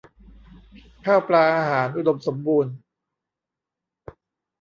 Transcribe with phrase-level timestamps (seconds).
[1.05, 2.73] ข้าวปลาอาหาร อุดมสมบูรณ์